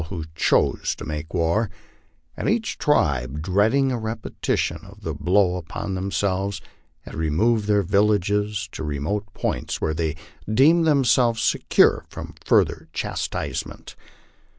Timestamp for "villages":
7.83-8.67